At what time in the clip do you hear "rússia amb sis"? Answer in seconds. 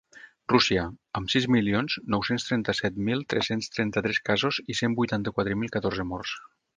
0.51-1.45